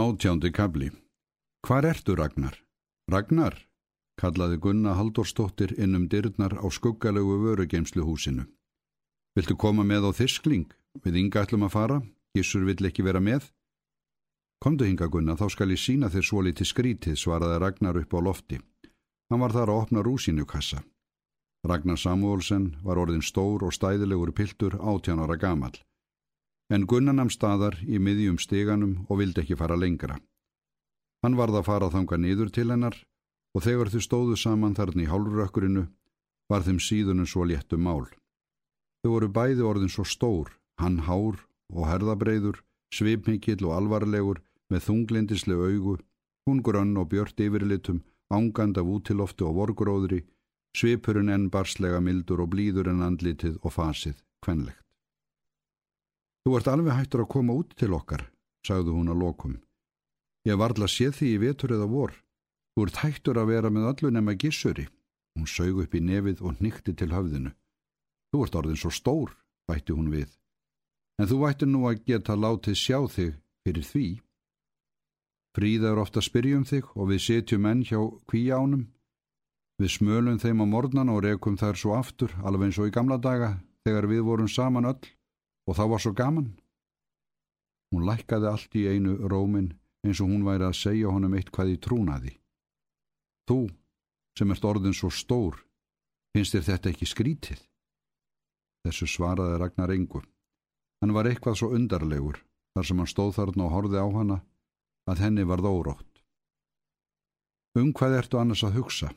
Átjándi 0.00 0.50
kabli. 0.50 0.88
Hvar 1.66 1.84
ertu 1.84 2.14
Ragnar? 2.16 2.54
Ragnar, 3.12 3.54
kallaði 4.16 4.56
Gunna 4.56 4.94
Halldórsdóttir 4.96 5.74
inn 5.76 5.98
um 5.98 6.06
dyrnar 6.08 6.54
á 6.56 6.64
skuggalegu 6.72 7.34
vörugeimsluhúsinu. 7.42 8.46
Viltu 9.36 9.56
koma 9.60 9.84
með 9.84 10.08
á 10.08 10.10
þiskling? 10.16 10.72
Við 11.04 11.18
ynga 11.20 11.42
ætlum 11.44 11.66
að 11.68 11.74
fara. 11.74 11.98
Gísur 12.32 12.64
vill 12.64 12.88
ekki 12.88 13.04
vera 13.04 13.20
með. 13.20 13.50
Komdu 14.64 14.88
hinga 14.88 15.10
Gunna, 15.12 15.36
þá 15.36 15.46
skal 15.52 15.76
ég 15.76 15.84
sína 15.84 16.08
þér 16.08 16.26
svo 16.30 16.46
litið 16.48 16.70
skrítið, 16.72 17.20
svaraði 17.20 17.60
Ragnar 17.60 18.00
upp 18.00 18.16
á 18.16 18.20
lofti. 18.24 18.62
Hann 19.28 19.44
var 19.44 19.52
þar 19.52 19.68
að 19.68 19.82
opna 19.82 20.06
rúsinu 20.06 20.48
kassa. 20.48 20.80
Ragnar 21.68 22.00
Samuelsen 22.00 22.72
var 22.80 22.96
orðin 22.96 23.26
stór 23.26 23.68
og 23.68 23.76
stæðilegur 23.76 24.32
piltur 24.32 24.80
átjánara 24.80 25.36
gamal 25.36 25.76
en 26.70 26.86
Gunnanam 26.86 27.30
staðar 27.34 27.76
í 27.82 27.98
miðjum 27.98 28.38
steganum 28.38 29.04
og 29.08 29.20
vildi 29.20 29.42
ekki 29.42 29.58
fara 29.58 29.76
lengra. 29.76 30.20
Hann 31.22 31.36
varð 31.36 31.60
að 31.60 31.66
fara 31.68 31.90
þanga 31.92 32.18
niður 32.22 32.52
til 32.54 32.68
hennar 32.70 32.96
og 33.54 33.64
þegar 33.66 33.90
þau 33.92 34.02
stóðu 34.06 34.36
saman 34.38 34.76
þarna 34.78 35.04
í 35.04 35.10
hálfrökkurinu 35.10 35.84
var 36.50 36.64
þeim 36.66 36.78
síðunum 36.82 37.28
svo 37.28 37.44
léttum 37.46 37.82
mál. 37.86 38.06
Þau 39.02 39.10
voru 39.14 39.28
bæði 39.34 39.66
orðin 39.66 39.92
svo 39.92 40.04
stór, 40.04 40.50
hann 40.80 41.00
hár 41.06 41.40
og 41.70 41.86
herðabreiður, 41.88 42.60
svipmikill 42.94 43.62
og 43.66 43.76
alvarlegur 43.76 44.42
með 44.70 44.86
þunglindisleg 44.86 45.62
augu, 45.70 45.96
hún 46.46 46.62
grönn 46.66 46.98
og 46.98 47.10
björt 47.12 47.40
yfirlitum, 47.40 48.02
ángand 48.30 48.78
af 48.78 48.86
útiloftu 48.86 49.46
og 49.48 49.56
vorgróðri, 49.58 50.22
svipurinn 50.76 51.32
enn 51.34 51.48
barslega 51.50 52.00
mildur 52.00 52.44
og 52.44 52.52
blíður 52.54 52.92
en 52.92 53.02
andlitið 53.06 53.58
og 53.62 53.74
fasið 53.74 54.22
kvenlegt. 54.44 54.89
Þú 56.40 56.56
ert 56.56 56.70
alveg 56.72 56.96
hættur 56.96 57.24
að 57.24 57.32
koma 57.34 57.54
út 57.60 57.74
til 57.76 57.92
okkar, 57.92 58.24
sagði 58.64 58.94
hún 58.96 59.12
að 59.12 59.20
lokum. 59.20 59.58
Ég 60.48 60.56
varðla 60.56 60.88
sé 60.88 61.10
því 61.12 61.34
í 61.34 61.40
vetur 61.42 61.74
eða 61.76 61.88
vor. 61.90 62.14
Þú 62.72 62.86
ert 62.86 63.00
hættur 63.02 63.40
að 63.40 63.50
vera 63.52 63.70
með 63.70 63.88
allu 63.90 64.12
nema 64.14 64.36
gissuri. 64.40 64.86
Hún 65.36 65.46
sög 65.46 65.82
upp 65.84 65.94
í 65.94 66.00
nefið 66.00 66.40
og 66.40 66.62
nýtti 66.64 66.94
til 66.96 67.10
höfðinu. 67.12 67.52
Þú 68.32 68.44
ert 68.46 68.56
orðin 68.56 68.80
svo 68.80 68.92
stór, 68.94 69.36
bætti 69.68 69.92
hún 69.92 70.08
við. 70.14 70.32
En 71.20 71.28
þú 71.28 71.42
vætti 71.44 71.68
nú 71.68 71.84
að 71.90 72.00
geta 72.08 72.38
látið 72.38 72.80
sjá 72.80 72.98
þig 73.04 73.36
fyrir 73.66 73.84
því. 73.84 74.06
Fríða 75.52 75.92
er 75.92 76.00
ofta 76.00 76.22
að 76.22 76.28
spyrja 76.30 76.56
um 76.56 76.64
þig 76.64 76.88
og 76.96 77.10
við 77.10 77.24
setjum 77.26 77.68
enn 77.68 77.84
hjá 77.84 78.00
kvíjánum. 78.30 78.88
Við 79.80 79.92
smölum 79.92 80.40
þeim 80.40 80.64
á 80.64 80.66
mornan 80.72 81.12
og 81.12 81.24
rekum 81.26 81.58
þær 81.60 81.76
svo 81.76 81.96
aftur, 81.98 82.32
alveg 82.40 82.70
eins 82.70 82.80
og 82.80 82.88
í 82.88 82.94
gamla 82.94 83.18
daga, 83.20 83.58
þegar 83.84 84.08
við 84.08 84.24
vorum 84.24 84.48
saman 84.48 84.88
öll 84.88 85.00
og 85.70 85.78
þá 85.78 85.84
var 85.92 86.02
svo 86.02 86.12
gaman. 86.18 86.50
Hún 87.94 88.06
lækkaði 88.06 88.50
allt 88.50 88.74
í 88.78 88.86
einu 88.90 89.14
rómin 89.30 89.70
eins 90.06 90.20
og 90.22 90.30
hún 90.32 90.46
væri 90.46 90.66
að 90.66 90.78
segja 90.78 91.12
honum 91.14 91.36
eitt 91.38 91.50
hvað 91.54 91.74
í 91.74 91.78
trúnaði. 91.84 92.34
Þú, 93.46 93.68
sem 94.38 94.50
ert 94.50 94.66
orðin 94.66 94.96
svo 94.96 95.10
stór, 95.14 95.58
finnst 96.34 96.56
þér 96.56 96.66
þetta 96.68 96.92
ekki 96.92 97.08
skrítið? 97.10 97.62
Þessu 98.86 99.06
svaraði 99.10 99.58
Ragnar 99.60 99.92
engu. 99.94 100.22
Hann 101.00 101.14
var 101.16 101.28
eitthvað 101.28 101.58
svo 101.60 101.70
undarlegur 101.76 102.40
þar 102.74 102.86
sem 102.86 103.00
hann 103.02 103.10
stóð 103.10 103.34
þarna 103.38 103.66
og 103.66 103.74
horfið 103.74 104.00
á 104.00 104.08
hana 104.14 104.38
að 105.10 105.24
henni 105.24 105.46
varð 105.48 105.68
órótt. 105.70 106.22
Um 107.78 107.92
hvað 107.94 108.16
ertu 108.18 108.40
annars 108.40 108.64
að 108.66 108.80
hugsa? 108.80 109.10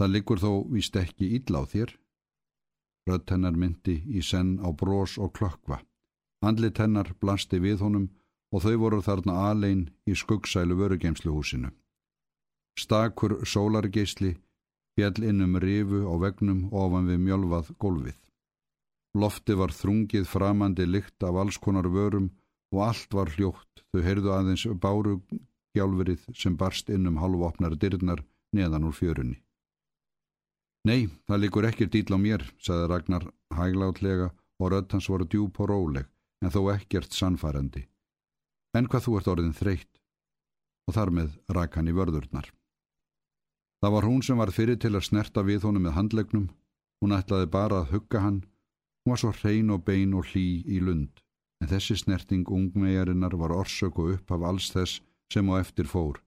Það 0.00 0.12
liggur 0.12 0.40
þó 0.42 0.50
víst 0.72 0.96
ekki 0.98 1.30
illa 1.38 1.62
á 1.62 1.64
þér. 1.64 1.94
Rött 3.08 3.30
hennar 3.30 3.56
myndi 3.56 3.96
í 4.08 4.22
senn 4.24 4.56
á 4.64 4.68
brós 4.72 5.18
og 5.18 5.34
klökkva. 5.36 5.80
Andlit 6.44 6.78
hennar 6.80 7.12
blasti 7.20 7.60
við 7.60 7.84
honum 7.84 8.08
og 8.52 8.64
þau 8.64 8.76
voru 8.84 9.00
þarna 9.04 9.34
alein 9.50 9.88
í 10.08 10.14
skuggsælu 10.16 10.76
vörugeimsluhúsinu. 10.80 11.70
Stakur 12.80 13.40
sólargeisli 13.46 14.34
fjall 14.94 15.26
innum 15.30 15.58
rifu 15.62 16.04
á 16.06 16.14
vegnum 16.24 16.68
ofan 16.72 17.08
við 17.10 17.20
mjölvað 17.26 17.72
gólfið. 17.82 18.18
Lofti 19.14 19.54
var 19.54 19.74
þrungið 19.74 20.26
framandi 20.26 20.86
lykt 20.86 21.22
af 21.22 21.36
alls 21.42 21.58
konar 21.58 21.86
vörum 21.86 22.30
og 22.74 22.80
allt 22.88 23.14
var 23.14 23.30
hljótt, 23.30 23.84
þau 23.92 24.02
heyrðu 24.02 24.32
aðeins 24.34 24.66
báru 24.82 25.20
gjálverið 25.74 26.26
sem 26.34 26.56
barst 26.58 26.90
innum 26.90 27.20
halvopnar 27.22 27.76
dyrnar 27.78 28.24
neðan 28.54 28.88
úr 28.88 28.94
fjörunni. 28.94 29.43
Nei, 30.84 31.08
það 31.24 31.40
likur 31.40 31.64
ekkir 31.64 31.88
dýl 31.88 32.12
á 32.12 32.18
mér, 32.20 32.42
saði 32.60 32.88
Ragnar 32.90 33.24
hæglátlega 33.56 34.26
og 34.60 34.72
rödd 34.72 34.92
hans 34.92 35.08
voru 35.08 35.24
djúb 35.24 35.56
og 35.64 35.70
róleg, 35.70 36.10
en 36.44 36.52
þó 36.52 36.68
ekkert 36.74 37.16
sannfærandi. 37.16 37.86
En 38.76 38.90
hvað 38.92 39.06
þú 39.06 39.14
ert 39.18 39.30
orðin 39.32 39.56
þreytt? 39.56 40.02
Og 40.84 40.96
þar 40.98 41.14
með 41.16 41.38
rak 41.56 41.78
hann 41.78 41.88
í 41.88 41.96
vörðurnar. 41.96 42.50
Það 43.80 43.96
var 43.96 44.08
hún 44.10 44.20
sem 44.28 44.36
var 44.36 44.52
fyrir 44.52 44.76
til 44.80 44.92
að 44.92 45.06
snerta 45.08 45.44
við 45.44 45.64
honum 45.64 45.88
með 45.88 45.96
handlegnum, 45.96 46.46
hún 47.00 47.16
ætlaði 47.16 47.48
bara 47.56 47.80
að 47.80 47.96
hugga 47.96 48.20
hann, 48.20 48.40
hún 49.00 49.14
var 49.14 49.24
svo 49.24 49.32
hrein 49.40 49.72
og 49.72 49.84
bein 49.88 50.12
og 50.12 50.28
hlý 50.34 50.60
í 50.68 50.84
lund, 50.84 51.24
en 51.64 51.72
þessi 51.72 51.96
snerting 51.96 52.44
ungmegarinnar 52.44 53.40
var 53.40 53.56
orsök 53.56 54.04
og 54.04 54.18
upp 54.18 54.36
af 54.36 54.44
alls 54.52 54.68
þess 54.76 55.00
sem 55.32 55.48
á 55.48 55.56
eftir 55.56 55.88
fór. 55.88 56.20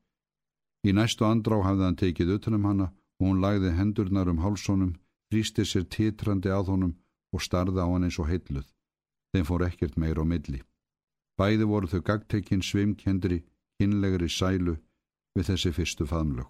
Í 0.81 0.97
næstu 0.97 1.29
andrá 1.29 1.61
hafði 1.61 1.85
hann 1.85 2.01
tekið 2.01 2.39
utanum 2.39 2.65
hanna 2.65 2.93
hún 3.21 3.41
lagði 3.41 3.73
hendurnar 3.77 4.29
um 4.31 4.41
hálsónum, 4.43 4.95
þrýsti 5.31 5.65
sér 5.65 5.85
titrandi 5.91 6.51
að 6.53 6.73
honum 6.73 6.95
og 7.33 7.43
starði 7.43 7.83
á 7.83 7.87
hann 7.87 8.07
eins 8.07 8.19
og 8.21 8.29
heitluð. 8.31 8.67
Þeim 9.33 9.47
fór 9.49 9.65
ekkert 9.67 9.97
meir 9.97 10.19
á 10.21 10.25
milli. 10.25 10.61
Bæði 11.37 11.65
voru 11.69 11.89
þau 11.91 12.01
gagtekinn 12.01 12.63
svimkendri, 12.65 13.43
kynlegri 13.77 14.29
sælu 14.29 14.77
við 15.37 15.51
þessi 15.51 15.73
fyrstu 15.75 16.07
faðmlög. 16.09 16.49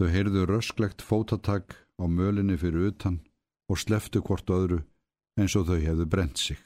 Þau 0.00 0.08
heyrðu 0.08 0.46
rösklegt 0.48 1.02
fótatak 1.04 1.76
á 2.00 2.04
mölinni 2.08 2.56
fyrir 2.56 2.88
utan 2.94 3.20
og 3.68 3.80
sleftu 3.82 4.22
hvort 4.24 4.48
öðru 4.48 4.80
eins 5.36 5.56
og 5.56 5.68
þau 5.68 5.76
hefðu 5.76 6.06
brent 6.08 6.40
sig. 6.40 6.60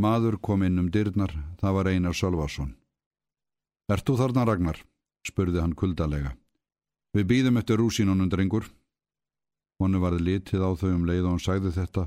Maður 0.00 0.38
kom 0.40 0.62
inn 0.64 0.80
um 0.80 0.88
dyrnar, 0.88 1.34
það 1.60 1.74
var 1.76 1.90
Einar 1.92 2.16
Sölvason. 2.16 2.72
Er 3.92 4.00
þú 4.00 4.16
þarna 4.16 4.46
Ragnar? 4.48 4.78
spurði 5.28 5.60
hann 5.60 5.76
kuldalega. 5.76 6.32
Við 7.10 7.26
býðum 7.26 7.58
eftir 7.58 7.80
rúsínunum 7.80 8.28
drengur. 8.30 8.68
Honu 9.82 9.98
varði 9.98 10.22
litið 10.26 10.62
á 10.62 10.70
þau 10.78 10.90
um 10.94 11.06
leið 11.08 11.24
og 11.24 11.32
hann 11.32 11.42
sagði 11.42 11.72
þetta 11.74 12.04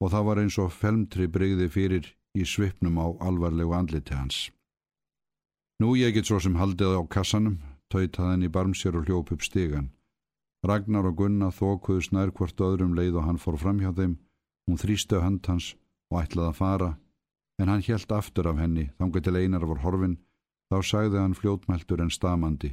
og 0.00 0.12
það 0.12 0.26
var 0.28 0.38
eins 0.40 0.56
og 0.62 0.72
felmtri 0.72 1.26
breyði 1.28 1.66
fyrir 1.72 2.08
í 2.36 2.44
svipnum 2.48 2.96
á 2.96 3.06
alvarlegu 3.28 3.74
andliti 3.76 4.16
hans. 4.16 4.38
Nú 5.80 5.92
ég 6.00 6.14
get 6.16 6.28
svo 6.28 6.38
sem 6.40 6.56
haldið 6.56 6.96
á 6.96 7.02
kassanum, 7.04 7.58
töytað 7.92 8.32
henni 8.32 8.48
barmsér 8.48 8.96
og 8.96 9.04
hljóp 9.04 9.32
upp 9.36 9.44
stigan. 9.44 9.90
Ragnar 10.64 11.04
og 11.04 11.18
Gunna 11.20 11.50
þókuðu 11.52 12.06
snær 12.08 12.32
hvort 12.32 12.60
öðrum 12.60 12.96
leið 12.96 13.20
og 13.20 13.28
hann 13.28 13.42
fór 13.42 13.60
fram 13.60 13.82
hjá 13.84 13.92
þeim. 13.92 14.16
Hún 14.64 14.80
þrýstu 14.80 15.20
hönd 15.20 15.44
hans 15.52 15.74
og 16.08 16.22
ætlaði 16.22 16.48
að 16.48 16.58
fara, 16.62 16.90
en 17.60 17.68
hann 17.68 17.84
helt 17.84 18.12
aftur 18.12 18.48
af 18.48 18.56
henni, 18.60 18.88
þangað 18.96 19.28
til 19.28 19.36
einar 19.36 19.68
var 19.68 19.84
horfin, 19.84 20.16
þá 20.72 20.80
sagði 20.80 21.20
hann 21.20 21.36
fljótmæltur 21.36 22.02
en 22.02 22.12
stamandi 22.12 22.72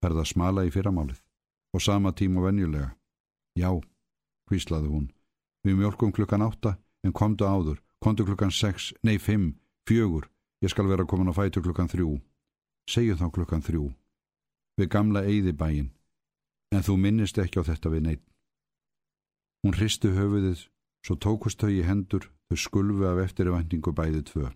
ferða 0.00 0.24
smala 0.26 0.64
í 0.66 0.72
fyrramálið 0.72 1.20
og 1.74 1.82
sama 1.84 2.12
tíma 2.12 2.42
venjulega. 2.44 2.94
Já, 3.58 3.70
hvíslaði 4.50 4.90
hún, 4.90 5.06
við 5.64 5.78
mjölkum 5.78 6.12
klukkan 6.12 6.42
átta 6.42 6.76
en 7.04 7.12
komdu 7.12 7.46
áður, 7.46 7.78
komdu 8.02 8.26
klukkan 8.26 8.52
sex, 8.52 8.92
nei 9.02 9.18
fimm, 9.18 9.54
fjögur, 9.88 10.28
ég 10.62 10.72
skal 10.72 10.88
vera 10.90 11.06
komin 11.06 11.30
á 11.30 11.34
fætu 11.36 11.62
klukkan 11.62 11.90
þrjú. 11.90 12.18
Segju 12.90 13.16
þá 13.20 13.30
klukkan 13.30 13.62
þrjú. 13.62 13.90
Við 14.80 14.90
gamla 14.90 15.24
eigði 15.28 15.52
bæin, 15.54 15.90
en 16.74 16.84
þú 16.86 16.96
minnist 16.96 17.38
ekki 17.38 17.60
á 17.60 17.68
þetta 17.68 17.92
við 17.92 18.06
neitt. 18.06 18.26
Hún 19.62 19.76
hristu 19.76 20.14
höfuðið, 20.16 20.64
svo 21.04 21.16
tókust 21.20 21.60
þau 21.60 21.70
í 21.70 21.82
hendur, 21.84 22.30
þau 22.48 22.56
skulfu 22.56 23.06
af 23.10 23.20
eftirvæntingu 23.26 23.92
bæði 23.92 24.24
tvö. 24.24 24.48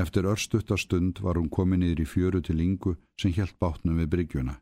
Eftir 0.00 0.24
örstutta 0.24 0.78
stund 0.80 1.20
var 1.20 1.36
hún 1.36 1.50
komin 1.52 1.84
yfir 1.84 2.00
í 2.04 2.08
fjöru 2.08 2.40
til 2.40 2.62
yngu 2.64 2.94
sem 3.20 3.34
helt 3.36 3.58
bátnum 3.60 3.98
við 4.00 4.08
bryggjuna. 4.14 4.54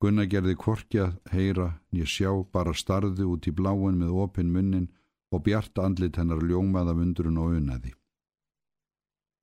Gunnar 0.00 0.28
gerði 0.30 0.54
korki 0.60 1.00
að 1.02 1.16
heyra, 1.32 1.68
nýja 1.90 2.06
sjá, 2.06 2.30
bara 2.52 2.74
starði 2.76 3.24
út 3.26 3.48
í 3.48 3.52
bláin 3.56 3.98
með 3.98 4.14
opinn 4.24 4.52
munnin 4.52 4.90
og 5.32 5.42
bjart 5.48 5.78
andlit 5.82 6.18
hennar 6.20 6.44
ljómaða 6.44 6.94
vundurinn 6.98 7.40
og 7.42 7.56
unnaði. 7.58 7.94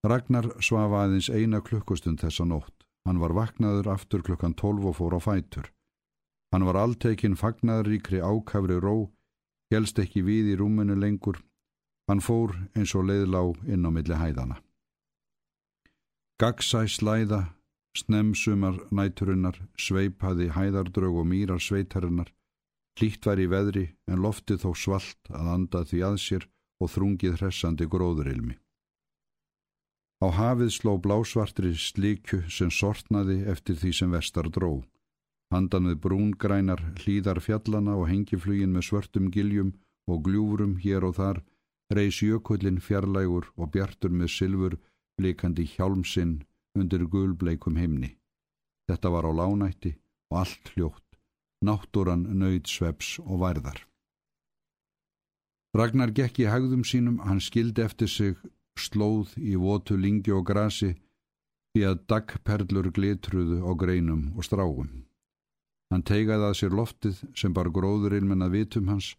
Ragnar 0.08 0.48
svaf 0.64 0.94
aðeins 1.00 1.30
eina 1.30 1.60
klukkustund 1.62 2.24
þessa 2.24 2.46
nótt. 2.48 2.76
Hann 3.04 3.20
var 3.20 3.36
vaknaður 3.36 3.90
aftur 3.98 4.24
klukkan 4.24 4.56
tólf 4.56 4.86
og 4.92 4.96
fór 5.00 5.18
á 5.18 5.20
fætur. 5.20 5.68
Hann 6.54 6.68
var 6.68 6.80
alltekinn 6.80 7.36
fagnaðuríkri 7.36 8.22
ákafri 8.24 8.80
ró, 8.80 9.10
helst 9.74 10.00
ekki 10.00 10.24
við 10.24 10.54
í 10.54 10.60
rúmunu 10.60 10.96
lengur. 10.96 11.42
Hann 12.08 12.24
fór 12.24 12.56
eins 12.78 12.96
og 12.96 13.10
leiðlá 13.10 13.42
inn 13.68 13.88
á 13.88 13.92
milli 13.92 14.16
hæðana. 14.16 14.63
Gagsæ 16.42 16.88
slæða, 16.90 17.42
snemsumar 17.98 18.80
næturinnar, 18.92 19.60
sveipaði 19.78 20.50
hæðardrög 20.56 21.20
og 21.22 21.28
mýrar 21.30 21.62
sveitarinnar, 21.62 22.34
hlýtt 22.98 23.26
var 23.30 23.40
í 23.40 23.46
veðri 23.52 23.86
en 24.10 24.24
loftið 24.26 24.66
þó 24.66 24.72
svalt 24.74 25.30
að 25.30 25.52
anda 25.56 25.84
því 25.86 26.02
að 26.10 26.18
sér 26.26 26.48
og 26.82 26.90
þrungið 26.96 27.38
hressandi 27.38 27.86
gróðurilmi. 27.90 28.58
Á 30.24 30.28
hafið 30.32 30.72
sló 30.72 30.94
blásvartri 31.04 31.74
slíkju 31.76 32.46
sem 32.50 32.72
sortnaði 32.72 33.44
eftir 33.54 33.76
því 33.76 33.92
sem 33.98 34.14
vestar 34.16 34.48
dró. 34.50 34.82
Handan 35.54 35.90
við 35.92 36.00
brúngrænar 36.06 36.82
hlýðar 37.04 37.42
fjallana 37.44 37.98
og 38.00 38.08
hengiflugin 38.10 38.74
með 38.74 38.88
svörtum 38.88 39.28
giljum 39.36 39.74
og 40.10 40.24
gljúrum 40.26 40.78
hér 40.82 41.06
og 41.06 41.18
þar 41.20 41.44
reys 41.94 42.22
jökullin 42.24 42.80
fjarlægur 42.82 43.52
og 43.54 43.70
bjartur 43.76 44.16
með 44.16 44.32
sylfur 44.38 44.80
blikandi 45.20 45.66
hjálmsinn 45.76 46.42
undir 46.78 47.06
gulbleikum 47.06 47.78
heimni. 47.78 48.16
Þetta 48.90 49.14
var 49.14 49.28
á 49.30 49.32
lánætti 49.32 49.94
og 50.32 50.40
allt 50.42 50.74
hljótt, 50.74 51.10
náttúran 51.66 52.26
nöyð 52.40 52.68
sveps 52.68 53.20
og 53.24 53.40
værðar. 53.44 53.80
Ragnar 55.74 56.12
gekk 56.14 56.44
í 56.44 56.50
hagðum 56.50 56.84
sínum, 56.86 57.18
hann 57.26 57.42
skildi 57.42 57.82
eftir 57.82 58.10
sig 58.10 58.36
slóð 58.78 59.34
í 59.38 59.56
votu 59.58 59.98
lingi 59.98 60.34
og 60.34 60.46
grasi 60.50 60.94
því 61.74 61.86
að 61.90 62.04
dagperlur 62.12 62.92
glitruðu 62.94 63.64
á 63.66 63.72
greinum 63.74 64.34
og 64.38 64.46
stráum. 64.46 64.90
Hann 65.90 66.06
teigaði 66.06 66.50
að 66.50 66.58
sér 66.60 66.76
loftið 66.78 67.22
sem 67.38 67.54
bar 67.54 67.70
gróðurinn 67.74 68.28
menn 68.30 68.46
að 68.46 68.58
vitum 68.58 68.90
hans, 68.90 69.14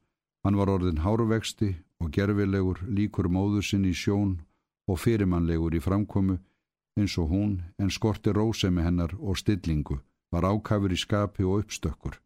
hann 0.47 0.59
var 0.59 0.71
orðin 0.71 1.03
háruvexti 1.03 1.75
og 2.03 2.11
gerfilegur 2.15 2.83
líkur 2.87 3.31
móður 3.31 3.67
sinn 3.67 3.87
í 3.87 3.95
sjón 3.95 4.39
og 4.89 5.01
fyrirmannlegur 5.01 5.75
í 5.75 5.81
framkomu 5.81 6.39
eins 6.99 7.19
og 7.19 7.31
hún 7.33 7.55
en 7.79 7.91
skorti 7.91 8.33
rósemi 8.33 8.83
hennar 8.83 9.15
og 9.19 9.39
stillingu, 9.39 9.99
var 10.33 10.45
ákafur 10.45 10.93
í 10.93 10.99
skapi 10.99 11.45
og 11.45 11.65
uppstökkur. 11.65 12.21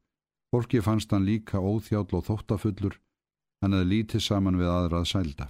Fólki 0.52 0.80
fannst 0.80 1.12
hann 1.12 1.28
líka 1.28 1.60
óþjáll 1.60 2.12
og 2.12 2.26
þóttafullur 2.28 2.98
Hann 3.62 3.74
hefði 3.74 3.90
lítið 3.90 4.22
saman 4.22 4.58
við 4.58 4.70
aðrað 4.70 5.06
sælda. 5.10 5.48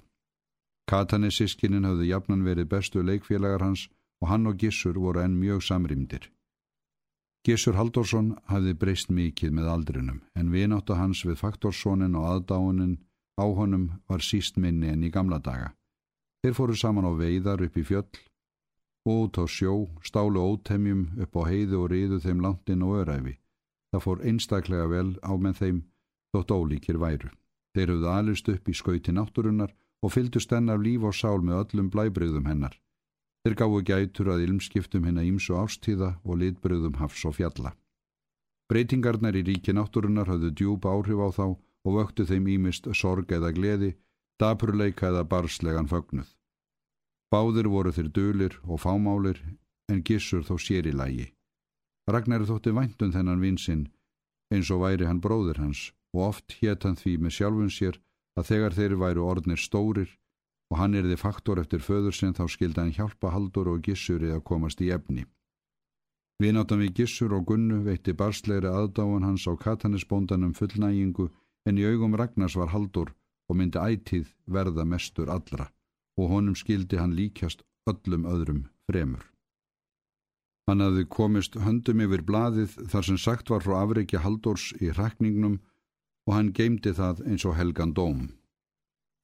Katanis 0.89 1.37
sískinin 1.37 1.85
hafði 1.85 2.09
jafnan 2.09 2.45
verið 2.45 2.69
bestu 2.71 3.03
leikfélagar 3.05 3.61
hans 3.61 3.85
og 4.21 4.31
hann 4.31 4.49
og 4.49 4.57
Gissur 4.61 4.97
voru 4.97 5.21
enn 5.21 5.37
mjög 5.37 5.61
samrýmdir. 5.67 6.29
Gissur 7.45 7.77
Haldorsson 7.77 8.33
hafði 8.49 8.73
breyst 8.81 9.13
mikið 9.13 9.53
með 9.59 9.69
aldrinum 9.73 10.23
en 10.35 10.49
vináttu 10.51 10.97
hans 10.97 11.21
við 11.25 11.37
faktorssonin 11.43 12.17
og 12.17 12.25
aðdáunin 12.31 12.97
á 13.39 13.45
honum 13.45 13.85
var 14.09 14.25
síst 14.25 14.57
minni 14.57 14.89
enn 14.89 15.05
í 15.05 15.13
gamla 15.13 15.39
daga. 15.39 15.75
Þeir 16.39 16.55
fóru 16.55 16.75
saman 16.79 17.07
á 17.07 17.11
veiðar 17.19 17.65
upp 17.65 17.77
í 17.77 17.83
fjöll 17.83 18.07
og 19.09 19.15
út 19.25 19.39
á 19.41 19.45
sjó, 19.49 19.89
stálu 20.05 20.39
ótemjum 20.39 21.01
upp 21.23 21.35
á 21.35 21.41
heiðu 21.49 21.83
og 21.83 21.89
riðu 21.91 22.19
þeim 22.23 22.43
landin 22.45 22.85
og 22.85 23.01
öræfi. 23.01 23.35
Það 23.91 24.03
fór 24.05 24.23
einstaklega 24.23 24.87
vel 24.91 25.09
á 25.19 25.31
með 25.35 25.59
þeim 25.59 25.79
þótt 26.31 26.53
ólíkir 26.55 26.99
væru. 27.01 27.31
Þeir 27.75 27.93
höfðu 27.93 28.09
alist 28.13 28.51
upp 28.53 28.69
í 28.69 28.77
skauti 28.77 29.15
náttúrunnar 29.15 29.73
og 30.03 30.13
fyldust 30.13 30.53
hennar 30.55 30.79
líf 30.79 31.03
og 31.03 31.15
sál 31.15 31.41
með 31.43 31.63
öllum 31.63 31.89
blæbreyðum 31.91 32.47
hennar. 32.47 32.75
Þeir 33.43 33.55
gáðu 33.59 33.83
gætur 33.87 34.31
að 34.33 34.43
ilmskiptum 34.47 35.07
hennar 35.07 35.27
ímsu 35.27 35.55
ástíða 35.59 36.15
og 36.23 36.39
litbreyðum 36.39 36.99
hafs 36.99 37.25
og 37.27 37.35
fjalla. 37.39 37.73
Breytingarnar 38.69 39.35
í 39.35 39.43
ríki 39.47 39.73
náttúrunnar 39.73 40.29
höfðu 40.29 40.53
djúb 40.53 40.85
áhrif 40.85 41.19
á 41.19 41.29
þá 41.35 41.45
og 41.49 41.95
vöktu 41.95 42.25
þeim 42.29 42.47
ímist 42.55 42.89
sorg 42.93 43.31
eða 43.31 43.51
gleði, 43.55 43.95
dapurleika 44.39 45.09
eða 45.11 45.25
barslegan 45.27 45.89
fögnuð. 45.91 46.29
Báðir 47.29 47.67
voru 47.69 47.91
þeir 47.91 48.09
dölir 48.15 48.55
og 48.63 48.81
fámálir 48.81 49.41
en 49.91 50.03
gissur 50.03 50.45
þó 50.47 50.55
sér 50.57 50.87
í 50.87 50.93
lægi. 50.95 51.27
Ragnar 52.09 52.45
þótti 52.47 52.73
væntun 52.73 53.13
þennan 53.13 53.43
vinsinn 53.43 53.89
eins 54.53 54.71
og 54.73 54.81
væri 54.85 55.05
hann 55.05 55.21
bróður 55.21 55.59
hans 55.61 55.91
og 56.15 56.23
oft 56.29 56.55
hétt 56.61 56.87
hann 56.87 56.97
því 56.97 57.17
með 57.21 57.35
sjálfun 57.37 57.73
sér 57.73 57.99
að 58.39 58.47
þegar 58.49 58.77
þeir 58.77 58.95
væru 59.03 59.27
orðnir 59.27 59.61
stórir 59.61 60.15
og 60.71 60.79
hann 60.79 60.95
erði 60.95 61.17
faktor 61.19 61.59
eftir 61.61 61.83
föður 61.85 62.15
sinn 62.15 62.33
þá 62.37 62.47
skildi 62.49 62.81
hann 62.81 62.95
hjálpa 62.95 63.33
Haldur 63.35 63.69
og 63.73 63.83
Gissuri 63.85 64.31
að 64.33 64.45
komast 64.49 64.81
í 64.81 64.89
efni. 64.95 65.27
Vináttan 66.39 66.79
við 66.79 67.01
Gissur 67.01 67.35
og 67.35 67.45
Gunnu 67.49 67.83
veitti 67.83 68.15
barslegri 68.15 68.71
aðdáan 68.71 69.27
hans 69.27 69.45
á 69.45 69.53
katanisbóndanum 69.59 70.55
fullnægingu 70.55 71.27
en 71.67 71.77
í 71.77 71.85
augum 71.85 72.15
Ragnars 72.15 72.55
var 72.55 72.71
Haldur 72.73 73.11
og 73.49 73.57
myndi 73.57 73.81
ætíð 73.81 74.29
verða 74.45 74.85
mestur 74.85 75.31
allra 75.33 75.69
og 76.19 76.31
honum 76.33 76.55
skildi 76.55 76.99
hann 76.99 77.15
líkjast 77.15 77.63
öllum 77.89 78.25
öðrum 78.29 78.65
fremur. 78.89 79.23
Hann 80.67 80.83
hafði 80.85 81.05
komist 81.09 81.55
höndum 81.57 82.03
yfir 82.05 82.21
blaðið 82.27 82.75
þar 82.91 83.05
sem 83.07 83.17
sagt 83.17 83.49
var 83.49 83.63
frá 83.65 83.79
afreikja 83.79 84.21
Haldurs 84.21 84.67
í 84.77 84.91
hrækningnum 84.91 85.55
og 86.27 86.35
hann 86.35 86.51
geymdi 86.53 86.93
það 86.93 87.23
eins 87.25 87.45
og 87.49 87.55
helgan 87.57 87.95
dóm. 87.97 88.27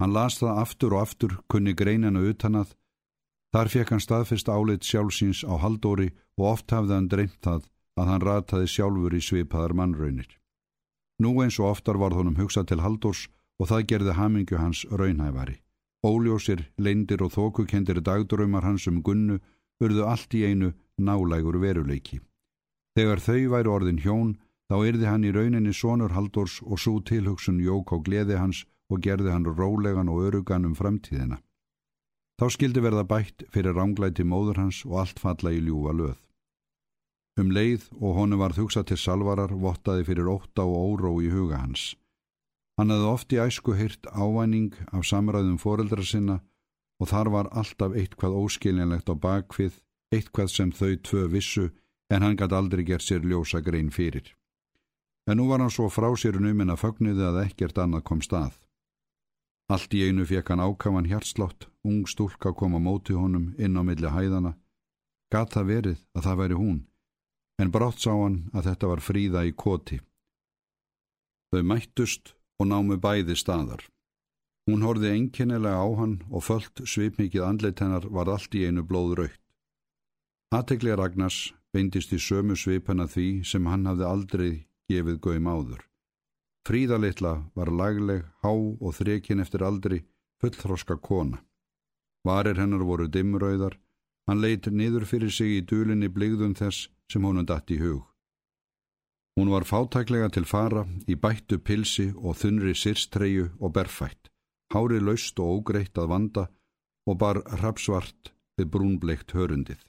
Hann 0.01 0.15
las 0.15 0.39
það 0.39 0.61
aftur 0.63 0.95
og 0.95 1.03
aftur, 1.05 1.35
kunni 1.47 1.75
greinina 1.77 2.23
utanað, 2.31 2.73
þar 3.53 3.69
fekk 3.71 3.93
hann 3.93 4.03
staðfest 4.03 4.49
áleitt 4.49 4.87
sjálfsins 4.87 5.43
á 5.45 5.53
haldóri 5.61 6.09
og 6.39 6.49
oft 6.55 6.73
hafði 6.73 6.97
hann 6.97 7.11
dreymt 7.11 7.37
það 7.45 7.69
að 7.95 8.09
hann 8.11 8.25
rataði 8.25 8.71
sjálfur 8.71 9.15
í 9.15 9.21
svipaðar 9.23 9.75
mannraunir. 9.77 10.27
Nú 11.21 11.37
eins 11.43 11.59
og 11.61 11.75
oftar 11.75 12.01
var 12.01 12.17
honum 12.17 12.35
hugsað 12.41 12.73
til 12.73 12.81
haldórs 12.83 13.27
og 13.59 13.69
það 13.71 13.87
gerði 13.91 14.15
hamingju 14.19 14.57
hans 14.57 14.85
raunhæfari. 14.91 15.59
Óljósir, 16.05 16.65
leindir 16.77 17.23
og 17.25 17.33
þókukendir 17.33 18.01
dagdröymar 18.01 18.63
hans 18.63 18.87
um 18.87 19.01
gunnu 19.01 19.39
urðu 19.81 20.05
allt 20.05 20.33
í 20.33 20.45
einu 20.45 20.73
nálægur 20.97 21.57
veruleiki. 21.59 22.21
Þegar 22.95 23.19
þau 23.19 23.41
væri 23.51 23.71
orðin 23.71 24.03
hjón 24.03 24.35
Þá 24.65 24.77
yrði 24.89 25.05
hann 25.05 25.25
í 25.25 25.31
rauninni 25.33 25.73
sonur 25.77 26.13
Haldors 26.15 26.57
og 26.65 26.79
svo 26.81 26.97
tilhugsun 27.05 27.59
jók 27.61 27.93
á 27.93 28.01
gleði 28.01 28.37
hans 28.41 28.63
og 28.89 29.03
gerði 29.05 29.33
hann 29.33 29.45
rólegan 29.45 30.09
og 30.09 30.23
örugan 30.25 30.65
um 30.65 30.73
framtíðina. 30.77 31.37
Þá 32.41 32.45
skildi 32.51 32.81
verða 32.81 33.05
bætt 33.05 33.45
fyrir 33.53 33.77
ránglæti 33.77 34.25
móður 34.25 34.63
hans 34.63 34.81
og 34.89 34.97
allt 35.03 35.21
falla 35.21 35.53
í 35.53 35.61
ljúfa 35.61 35.93
löð. 35.93 36.17
Um 37.37 37.51
leið 37.51 37.85
og 38.01 38.17
honu 38.17 38.39
var 38.41 38.55
þugsa 38.57 38.83
til 38.87 38.97
salvarar 38.97 39.53
vottaði 39.53 40.07
fyrir 40.09 40.31
ótta 40.33 40.65
og 40.65 40.97
óró 40.97 41.13
í 41.21 41.29
huga 41.29 41.61
hans. 41.61 41.93
Hann 42.77 42.91
hefði 42.91 43.09
oft 43.11 43.33
í 43.33 43.39
æsku 43.39 43.75
hyrt 43.79 44.07
ávæning 44.11 44.73
af 44.91 45.07
samræðum 45.07 45.59
foreldra 45.61 46.03
sinna 46.03 46.39
og 46.99 47.11
þar 47.11 47.31
var 47.31 47.51
alltaf 47.51 47.95
eitthvað 47.95 48.39
óskiljanlegt 48.39 49.11
á 49.11 49.15
bakfið, 49.15 49.75
eitthvað 50.11 50.51
sem 50.51 50.71
þau 50.71 50.95
tvö 51.07 51.27
vissu 51.31 51.69
en 52.11 52.23
hann 52.23 52.39
gæti 52.39 52.55
aldrei 52.55 52.83
gert 52.87 53.03
sér 53.03 53.23
ljósa 53.23 53.63
grein 53.63 53.91
fyrir 53.91 54.35
en 55.27 55.37
nú 55.37 55.47
var 55.49 55.61
hann 55.61 55.73
svo 55.73 55.89
frá 55.89 56.11
sér 56.17 56.37
numinn 56.41 56.69
að 56.69 56.83
fögnuði 56.83 57.25
að 57.25 57.41
ekkert 57.45 57.79
annað 57.81 58.05
kom 58.09 58.21
stað. 58.21 58.53
Allt 59.73 59.93
í 59.97 60.03
einu 60.05 60.25
fekk 60.29 60.51
hann 60.53 60.61
ákaman 60.61 61.09
hjartslátt, 61.09 61.65
ung 61.81 62.05
stúlka 62.05 62.53
kom 62.53 62.77
á 62.77 62.79
móti 62.79 63.17
honum 63.17 63.53
inn 63.57 63.77
á 63.77 63.81
milli 63.81 64.11
hæðana. 64.13 64.53
Gat 65.33 65.55
það 65.57 65.69
verið 65.71 65.99
að 66.13 66.25
það 66.27 66.39
væri 66.41 66.59
hún, 66.59 66.79
en 67.57 67.71
brátt 67.73 68.03
sá 68.03 68.11
hann 68.13 68.37
að 68.53 68.69
þetta 68.69 68.91
var 68.91 69.01
fríða 69.01 69.45
í 69.49 69.55
koti. 69.57 69.97
Þau 71.49 71.63
mættust 71.65 72.35
og 72.59 72.69
námu 72.71 72.97
bæði 73.01 73.35
staðar. 73.39 73.83
Hún 74.65 74.81
horfið 74.81 75.11
einkennilega 75.13 75.77
á 75.77 75.87
hann 75.99 76.15
og 76.31 76.45
föllt 76.47 76.81
svipmikið 76.89 77.43
andleitt 77.45 77.81
hennar 77.83 78.07
var 78.09 78.31
allt 78.33 78.55
í 78.57 78.65
einu 78.65 78.81
blóð 78.81 79.17
raukt. 79.19 79.41
Aðtegli 80.55 80.95
Ragnars 80.95 81.53
beindist 81.73 82.13
í 82.15 82.19
sömu 82.21 82.55
svipana 82.57 83.05
því 83.11 83.43
sem 83.45 83.67
hann 83.69 83.85
hafði 83.89 84.05
aldrei 84.09 84.49
gefið 84.89 85.19
gauðum 85.21 85.51
áður. 85.51 85.81
Fríða 86.65 86.97
litla 86.97 87.33
var 87.53 87.69
lagleg, 87.69 88.23
há 88.41 88.49
og 88.49 88.95
þrekin 88.97 89.43
eftir 89.43 89.61
aldri, 89.61 90.01
fullþroska 90.41 90.97
kona. 90.97 91.43
Varir 92.25 92.57
hennar 92.57 92.81
voru 92.81 93.05
dimmröðar, 93.05 93.77
hann 94.25 94.41
leitt 94.41 94.65
niður 94.71 95.05
fyrir 95.05 95.29
sig 95.29 95.59
í 95.59 95.61
dúlinni 95.61 96.09
bligðum 96.09 96.55
þess 96.57 96.89
sem 97.11 97.21
honum 97.21 97.45
datt 97.45 97.69
í 97.69 97.77
hug. 97.83 98.01
Hún 99.35 99.51
var 99.51 99.65
fátæklega 99.67 100.29
til 100.31 100.45
fara 100.47 100.85
í 101.11 101.15
bættu 101.19 101.57
pilsi 101.59 102.07
og 102.15 102.37
þunri 102.39 102.71
sirstreyju 102.71 103.49
og 103.59 103.73
berfætt, 103.75 104.29
hári 104.71 105.01
laust 105.03 105.39
og 105.43 105.59
ógreitt 105.59 105.99
að 105.99 106.11
vanda 106.13 106.45
og 107.05 107.19
bar 107.19 107.41
rapsvart 107.61 108.31
við 108.55 108.71
brúnbleikt 108.71 109.35
hörundið. 109.35 109.81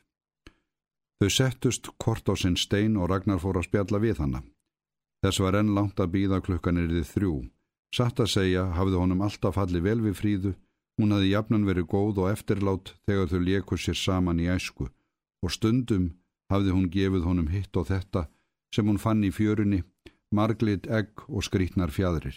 Þau 1.23 1.31
settust 1.31 1.88
kort 2.03 2.26
á 2.29 2.35
sinn 2.35 2.59
stein 2.59 2.99
og 2.99 3.09
Ragnar 3.09 3.38
fór 3.41 3.61
að 3.61 3.69
spjalla 3.71 4.03
við 4.03 4.19
hanna. 4.21 4.43
Þess 5.23 5.41
var 5.41 5.57
enn 5.62 5.73
langt 5.79 6.03
að 6.03 6.12
býða 6.19 6.43
klukkanir 6.45 6.91
þið 6.91 7.09
þrjú. 7.15 7.35
Satt 7.95 8.21
að 8.21 8.33
segja 8.35 8.67
hafði 8.76 9.00
honum 9.00 9.23
alltaf 9.25 9.57
fallið 9.57 9.87
vel 9.87 10.00
við 10.05 10.19
fríðu, 10.19 10.53
hún 10.99 11.15
hafði 11.15 11.33
jafnan 11.33 11.65
verið 11.71 11.87
góð 11.95 12.21
og 12.25 12.31
eftirlátt 12.35 12.97
þegar 13.07 13.31
þau 13.31 13.41
leku 13.47 13.79
sér 13.79 13.97
saman 13.97 14.43
í 14.43 14.50
æsku 14.50 14.91
og 15.45 15.53
stundum 15.55 16.11
hafði 16.50 16.75
hún 16.75 16.91
gefið 16.91 17.26
honum 17.29 17.49
hitt 17.53 17.76
og 17.79 17.87
þetta 17.88 18.26
sem 18.76 18.88
hún 18.88 19.00
fann 19.00 19.25
í 19.25 19.33
fjörunni, 19.33 19.83
marglit 20.37 20.87
egg 20.87 21.25
og 21.28 21.45
skrítnar 21.47 21.92
fjadrir. 21.95 22.37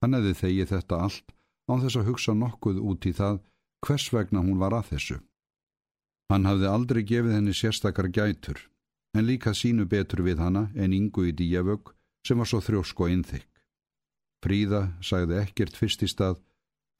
Hann 0.00 0.16
hefði 0.16 0.34
þegið 0.40 0.70
þetta 0.72 1.00
allt 1.06 1.34
án 1.68 1.82
þess 1.84 1.98
að 2.00 2.08
hugsa 2.10 2.34
nokkuð 2.36 2.80
út 2.80 3.06
í 3.08 3.12
það 3.16 3.40
hvers 3.84 4.06
vegna 4.12 4.42
hún 4.44 4.60
var 4.60 4.76
að 4.76 4.94
þessu. 4.94 5.18
Hann 6.32 6.48
hafði 6.48 6.70
aldrei 6.70 7.02
gefið 7.04 7.36
henni 7.36 7.54
sérstakar 7.56 8.08
gætur, 8.08 8.58
en 9.16 9.28
líka 9.28 9.52
sínu 9.52 9.84
betur 9.88 10.24
við 10.24 10.40
hana 10.40 10.70
en 10.74 10.96
yngu 10.96 11.28
í 11.28 11.36
díjavögg 11.36 11.92
sem 12.26 12.40
var 12.40 12.48
svo 12.48 12.62
þrjósk 12.64 13.04
og 13.04 13.12
innþykk. 13.12 13.50
Fríða 14.44 14.82
sagði 15.00 15.40
ekkert 15.40 15.76
fyrst 15.76 16.04
í 16.04 16.08
stað 16.08 16.40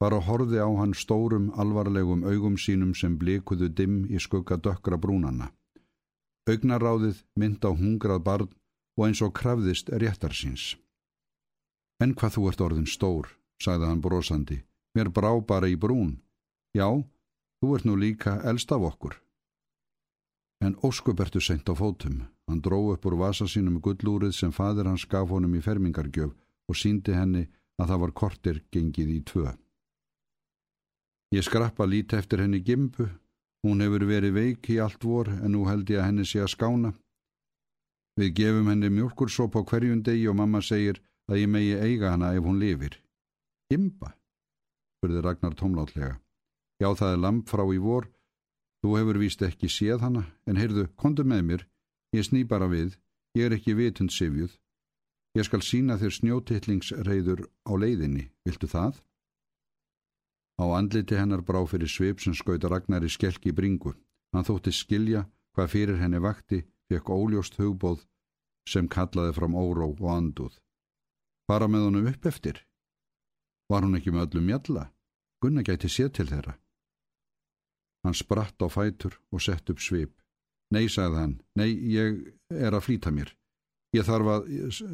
bara 0.01 0.19
horði 0.27 0.59
á 0.61 0.69
hann 0.77 0.93
stórum 0.97 1.51
alvarlegum 1.61 2.25
augum 2.25 2.57
sínum 2.57 2.93
sem 2.97 3.17
blikuðu 3.21 3.69
dimm 3.69 4.03
í 4.09 4.21
skugga 4.21 4.57
dökkra 4.57 4.97
brúnanna. 5.01 5.51
Augnaráðið 6.49 7.23
mynd 7.39 7.65
á 7.65 7.71
hungrað 7.73 8.23
barn 8.25 8.49
og 8.97 9.07
eins 9.07 9.21
og 9.21 9.33
krafðist 9.35 9.91
réttar 9.91 10.33
síns. 10.35 10.75
En 12.03 12.15
hvað 12.15 12.37
þú 12.37 12.47
ert 12.49 12.63
orðin 12.65 12.89
stór, 12.89 13.29
sagði 13.61 13.89
hann 13.89 14.01
brosandi, 14.03 14.61
mér 14.95 15.11
brá 15.11 15.31
bara 15.39 15.69
í 15.71 15.75
brún. 15.79 16.17
Já, 16.75 16.87
þú 17.61 17.75
ert 17.75 17.85
nú 17.87 17.95
líka 17.95 18.39
elst 18.43 18.71
af 18.71 18.83
okkur. 18.83 19.15
En 20.63 20.75
óskubertu 20.83 21.41
seint 21.43 21.67
á 21.67 21.73
fótum. 21.75 22.23
Hann 22.47 22.61
dró 22.61 22.79
upp 22.93 23.05
úr 23.05 23.17
vasa 23.17 23.47
sínum 23.47 23.81
gullúrið 23.81 24.33
sem 24.37 24.51
fadir 24.51 24.87
hans 24.87 25.05
gaf 25.09 25.29
honum 25.29 25.55
í 25.57 25.61
fermingargjöf 25.65 26.33
og 26.69 26.77
síndi 26.77 27.15
henni 27.15 27.47
að 27.81 27.89
það 27.91 28.01
var 28.03 28.13
kortir 28.21 28.61
gengið 28.71 29.09
í 29.15 29.19
tvö. 29.25 29.53
Ég 31.35 31.43
skrappa 31.43 31.87
líti 31.89 32.15
eftir 32.15 32.43
henni 32.43 32.61
gimpu. 32.61 33.09
Hún 33.65 33.81
hefur 33.81 34.05
verið 34.05 34.37
veik 34.37 34.69
í 34.69 34.77
allt 34.79 35.03
vor 35.03 35.31
en 35.33 35.51
nú 35.51 35.65
held 35.65 35.89
ég 35.89 35.99
að 35.99 36.07
henni 36.11 36.25
sé 36.25 36.43
að 36.43 36.53
skána. 36.53 36.93
Við 38.15 38.35
gefum 38.39 38.69
henni 38.71 38.89
mjölkursóp 38.89 39.57
á 39.59 39.61
hverjum 39.67 40.03
degi 40.03 40.27
og 40.31 40.37
mamma 40.39 40.61
segir 40.63 41.01
að 41.27 41.41
ég 41.41 41.49
megi 41.51 41.73
eiga 41.75 42.13
hana 42.13 42.31
ef 42.35 42.45
hún 42.47 42.61
lifir. 42.61 42.95
Gimba? 43.69 44.13
spurði 44.97 45.23
Ragnar 45.25 45.55
tómlátlega. 45.59 46.19
Já, 46.79 46.89
það 46.95 47.11
er 47.11 47.23
lamp 47.23 47.49
frá 47.49 47.63
í 47.67 47.79
vor. 47.81 48.07
Þú 48.83 48.97
hefur 48.99 49.19
víst 49.19 49.41
ekki 49.41 49.67
séð 49.71 50.03
hana, 50.05 50.23
en 50.47 50.59
heyrðu, 50.59 50.87
kondu 50.95 51.25
með 51.27 51.41
mér. 51.49 51.65
Ég 52.15 52.27
sný 52.27 52.45
bara 52.47 52.69
við. 52.71 52.95
Ég 53.35 53.49
er 53.49 53.55
ekki 53.57 53.75
vitund 53.75 54.13
sifjuð. 54.15 54.53
Ég 55.35 55.47
skal 55.47 55.63
sína 55.65 55.97
þér 55.99 56.13
snjótittlingsreiður 56.15 57.41
á 57.67 57.71
leiðinni. 57.75 58.29
Viltu 58.47 58.69
það? 58.71 59.01
Á 60.55 60.65
andliti 60.77 61.17
hennar 61.19 61.43
brá 61.43 61.59
fyrir 61.67 61.91
svip 61.91 62.21
sem 62.23 62.35
skauta 62.37 62.71
Ragnar 62.71 63.03
í 63.03 63.11
skelki 63.11 63.51
bringu. 63.51 63.91
Hann 64.31 64.47
þótti 64.47 64.71
skilja 64.71 65.25
hvað 65.55 65.71
fyrir 65.71 65.99
henni 65.99 66.21
vakti, 66.23 66.61
fekk 66.89 67.09
óljóst 67.09 67.57
hugbóð 67.59 68.05
sem 68.69 68.89
kallaði 68.89 69.35
fram 69.37 69.55
óró 69.55 69.91
og 69.93 70.09
anduð. 70.11 70.57
Fara 71.45 71.67
með 71.69 71.87
honum 71.87 72.09
upp 72.09 72.25
eftir. 72.25 72.61
Var 73.69 73.85
hún 73.85 73.97
ekki 73.97 74.13
með 74.13 74.27
öllum 74.27 74.47
mjalla? 74.49 74.85
Gunna 75.41 75.65
gæti 75.65 75.89
séð 75.89 76.11
til 76.17 76.27
þeirra. 76.29 76.55
Hann 78.05 78.17
spratt 78.17 78.61
á 78.61 78.67
fætur 78.69 79.17
og 79.33 79.41
sett 79.41 79.69
upp 79.69 79.81
svip. 79.81 80.13
Nei, 80.73 80.87
sagði 80.89 81.21
hann, 81.21 81.35
nei, 81.57 81.69
ég 81.73 82.21
er 82.49 82.73
að 82.73 82.87
flýta 82.87 83.13
mér. 83.13 83.31
Ég 83.93 84.05
þarf 84.05 84.31
að 84.33 84.47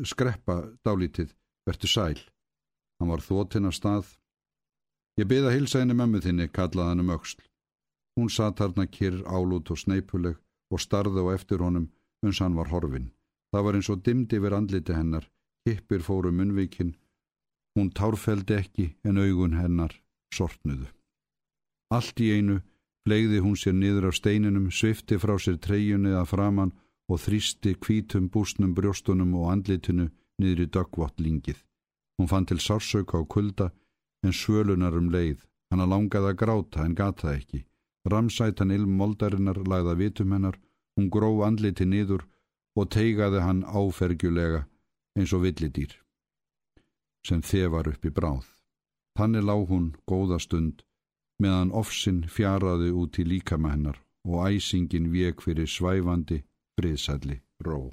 skreppa 0.08 0.58
dálítið, 0.84 1.32
vertu 1.68 1.88
sæl. 1.88 2.20
Hann 3.00 3.12
var 3.12 3.24
þóttinn 3.24 3.68
af 3.68 3.78
stað 3.80 4.12
Ég 5.20 5.28
byði 5.28 5.50
að 5.50 5.56
hilsa 5.58 5.82
henni 5.82 5.96
mömmu 5.98 6.22
þinni, 6.24 6.48
kallaði 6.56 6.94
hann 6.94 7.04
um 7.04 7.12
auksl. 7.14 7.42
Hún 8.18 8.30
satt 8.32 8.62
harnar 8.64 8.88
kyrr, 8.92 9.20
álút 9.28 9.72
og 9.74 9.80
sneipuleg 9.80 10.40
og 10.72 10.80
starði 10.80 11.22
á 11.22 11.36
eftir 11.36 11.62
honum 11.62 11.90
uns 12.26 12.40
hann 12.40 12.56
var 12.56 12.72
horfin. 12.72 13.12
Það 13.52 13.66
var 13.66 13.78
eins 13.78 13.90
og 13.92 14.04
dimdi 14.06 14.40
yfir 14.40 14.56
andliti 14.56 14.96
hennar, 14.96 15.26
hippir 15.68 16.04
fóru 16.06 16.32
munvíkin. 16.32 16.96
Hún 17.76 17.92
tárfeldi 17.92 18.58
ekki 18.58 18.88
en 19.04 19.20
augun 19.20 19.58
hennar 19.60 19.96
sortnuðu. 20.36 20.88
Allt 21.92 22.20
í 22.24 22.32
einu 22.38 22.62
flegði 23.04 23.42
hún 23.44 23.58
sér 23.60 23.76
niður 23.76 24.10
af 24.12 24.18
steininum, 24.20 24.70
svifti 24.72 25.18
frá 25.20 25.36
sér 25.40 25.58
treyjunni 25.60 26.14
að 26.16 26.30
framann 26.32 26.76
og 27.12 27.20
þrýsti 27.20 27.76
kvítum 27.84 28.30
búsnum 28.32 28.76
brjóstunum 28.78 29.34
og 29.40 29.52
andlitinu 29.52 30.08
niður 30.40 30.64
í 30.66 30.68
döggvott 30.76 31.20
lingið. 31.20 31.60
Hún 32.18 32.30
fann 32.32 32.48
til 32.48 32.62
sársauka 32.62 33.20
og 33.20 33.28
kulda 33.34 33.72
en 34.24 34.36
svölunar 34.36 34.96
um 34.96 35.10
leið. 35.12 35.42
Hanna 35.72 35.88
langaði 35.88 36.32
að 36.32 36.40
gráta 36.40 36.86
en 36.86 36.96
gata 36.96 37.34
ekki. 37.34 37.66
Ramsætan 38.10 38.72
ilm 38.72 38.98
moldarinnar 38.98 39.60
lagða 39.68 39.96
vitum 39.98 40.32
hennar, 40.34 40.58
hún 40.98 41.10
gróf 41.14 41.44
andliti 41.46 41.86
niður 41.86 42.26
og 42.76 42.90
teigaði 42.96 43.44
hann 43.46 43.64
áfergjulega 43.64 44.66
eins 45.18 45.34
og 45.36 45.44
villidýr, 45.46 45.94
sem 47.28 47.42
þefar 47.42 47.92
upp 47.94 48.06
í 48.06 48.14
bráð. 48.18 48.48
Þannig 49.20 49.46
lág 49.46 49.68
hún 49.70 49.88
góða 50.10 50.40
stund 50.40 50.84
meðan 51.42 51.74
ofsinn 51.76 52.24
fjaraði 52.30 52.92
út 52.96 53.20
í 53.20 53.28
líkama 53.28 53.74
hennar 53.74 54.00
og 54.26 54.46
æsingin 54.48 55.12
vek 55.14 55.42
fyrir 55.42 55.68
svæfandi 55.68 56.44
friðsælli 56.80 57.42
ró. 57.66 57.90